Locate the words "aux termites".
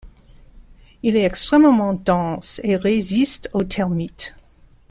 3.53-4.33